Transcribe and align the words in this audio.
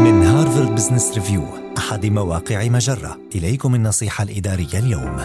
من 0.00 0.22
Harvard 0.22 0.74
Business 0.74 1.14
Review 1.14 1.42
أحد 1.78 2.06
مواقع 2.06 2.68
مجرة. 2.68 3.18
إليكم 3.34 3.74
النصيحة 3.74 4.24
الإدارية 4.24 4.78
اليوم. 4.78 5.16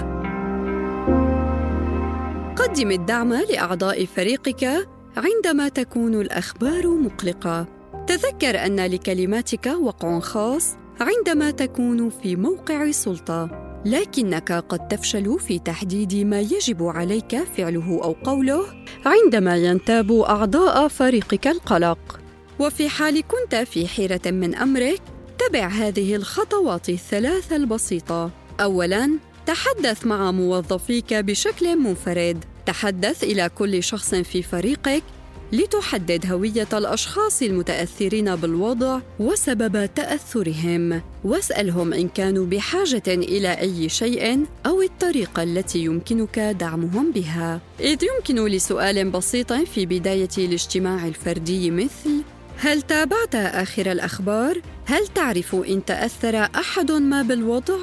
قدم 2.55 2.91
الدعم 2.91 3.33
لأعضاء 3.33 4.05
فريقك 4.05 4.87
عندما 5.17 5.69
تكون 5.69 6.15
الأخبار 6.15 6.87
مقلقة. 6.87 7.67
تذكر 8.07 8.65
أن 8.65 8.79
لكلماتك 8.79 9.65
وقع 9.81 10.19
خاص 10.19 10.75
عندما 10.99 11.51
تكون 11.51 12.09
في 12.09 12.35
موقع 12.35 12.91
سلطة. 12.91 13.49
لكنك 13.85 14.51
قد 14.51 14.87
تفشل 14.87 15.39
في 15.39 15.59
تحديد 15.59 16.15
ما 16.15 16.39
يجب 16.39 16.83
عليك 16.83 17.43
فعله 17.57 17.99
أو 18.03 18.15
قوله 18.23 18.65
عندما 19.05 19.57
ينتاب 19.57 20.11
أعضاء 20.11 20.87
فريقك 20.87 21.47
القلق. 21.47 22.24
وفي 22.59 22.89
حال 22.89 23.23
كنت 23.27 23.55
في 23.55 23.87
حيرة 23.87 24.21
من 24.25 24.55
أمرك 24.55 25.01
تبع 25.39 25.67
هذه 25.67 26.15
الخطوات 26.15 26.89
الثلاث 26.89 27.53
البسيطة. 27.53 28.31
أولاً 28.59 29.19
تحدث 29.45 30.05
مع 30.05 30.31
موظفيك 30.31 31.13
بشكل 31.13 31.75
منفرد. 31.75 32.45
تحدث 32.65 33.23
إلى 33.23 33.49
كل 33.49 33.83
شخص 33.83 34.15
في 34.15 34.43
فريقك 34.43 35.03
لتحدد 35.51 36.31
هوية 36.31 36.67
الأشخاص 36.73 37.41
المتأثرين 37.41 38.35
بالوضع 38.35 38.99
وسبب 39.19 39.89
تأثرهم، 39.95 41.01
واسألهم 41.23 41.93
إن 41.93 42.07
كانوا 42.07 42.45
بحاجة 42.45 43.03
إلى 43.07 43.59
أي 43.59 43.89
شيء 43.89 44.45
أو 44.65 44.81
الطريقة 44.81 45.43
التي 45.43 45.79
يمكنك 45.79 46.39
دعمهم 46.39 47.11
بها، 47.11 47.61
إذ 47.79 47.97
يمكن 48.03 48.45
لسؤال 48.45 49.09
بسيط 49.09 49.53
في 49.53 49.85
بداية 49.85 50.29
الاجتماع 50.37 51.07
الفردي 51.07 51.71
مثل: 51.71 52.23
هل 52.57 52.81
تابعت 52.81 53.35
آخر 53.35 53.91
الأخبار؟ 53.91 54.61
هل 54.85 55.07
تعرف 55.07 55.55
إن 55.55 55.85
تأثر 55.85 56.35
أحد 56.35 56.91
ما 56.91 57.21
بالوضع؟ 57.21 57.77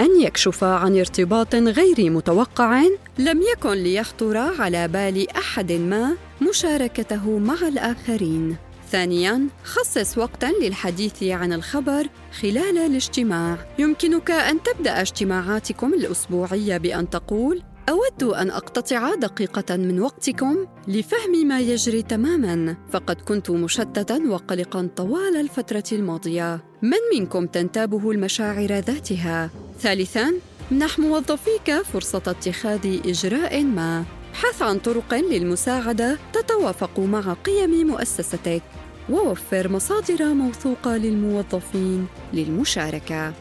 أن 0.00 0.20
يكشف 0.20 0.64
عن 0.64 0.98
ارتباط 0.98 1.54
غير 1.54 2.10
متوقع 2.10 2.82
لم 3.18 3.42
يكن 3.52 3.72
ليخطر 3.72 4.36
على 4.36 4.88
بال 4.88 5.30
أحد 5.36 5.72
ما 5.72 6.16
مشاركته 6.48 7.38
مع 7.38 7.68
الآخرين. 7.68 8.56
ثانياً، 8.90 9.48
خصص 9.64 10.18
وقتاً 10.18 10.52
للحديث 10.62 11.22
عن 11.22 11.52
الخبر 11.52 12.06
خلال 12.40 12.78
الاجتماع. 12.78 13.56
يمكنك 13.78 14.30
أن 14.30 14.62
تبدأ 14.62 15.00
اجتماعاتكم 15.00 15.94
الأسبوعية 15.94 16.76
بأن 16.76 17.10
تقول: 17.10 17.62
أود 17.88 18.22
أن 18.22 18.50
أقتطع 18.50 19.14
دقيقة 19.14 19.76
من 19.76 20.00
وقتكم 20.00 20.66
لفهم 20.88 21.46
ما 21.46 21.60
يجري 21.60 22.02
تماماً، 22.02 22.76
فقد 22.92 23.20
كنت 23.20 23.50
مشتتاً 23.50 24.22
وقلقاً 24.28 24.88
طوال 24.96 25.36
الفترة 25.36 25.84
الماضية. 25.92 26.64
من 26.82 26.98
منكم 27.14 27.46
تنتابه 27.46 28.10
المشاعر 28.10 28.72
ذاتها؟ 28.72 29.50
ثالثاً، 29.80 30.32
منح 30.70 30.98
موظفيك 30.98 31.82
فرصة 31.82 32.22
اتخاذ 32.26 33.00
إجراء 33.06 33.62
ما. 33.62 34.04
ابحث 34.30 34.62
عن 34.62 34.78
طرق 34.78 35.14
للمساعدة 35.14 36.18
تتوافق 36.32 37.00
مع 37.00 37.32
قيم 37.32 37.86
مؤسستك 37.86 38.62
ووفر 39.10 39.68
مصادر 39.68 40.34
موثوقة 40.34 40.96
للموظفين 40.96 42.06
للمشاركة. 42.32 43.32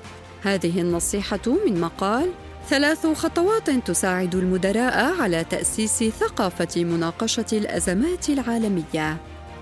هذه 0.42 0.82
النصيحة 0.82 1.42
من 1.66 1.82
مقال 1.82 2.30
ثلاث 2.72 3.08
خطوات 3.08 3.70
تساعد 3.70 4.36
المدراء 4.36 5.22
على 5.22 5.44
تأسيس 5.44 6.04
ثقافة 6.04 6.84
مناقشة 6.84 7.46
الأزمات 7.54 8.30
العالمية. 8.30 9.18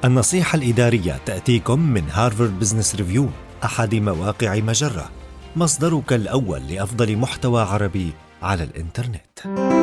النصيحة 0.06 0.58
الإدارية 0.58 1.20
تأتيكم 1.26 1.80
من 1.80 2.04
Harvard 2.12 2.60
Business 2.60 2.96
Review 2.96 3.30
أحد 3.64 3.96
مواقع 3.96 4.56
مجرة 4.56 5.10
مصدرك 5.56 6.14
الأول 6.14 6.68
لأفضل 6.68 7.18
محتوى 7.18 7.62
عربي 7.62 8.14
على 8.42 8.64
الإنترنت. 8.64 9.79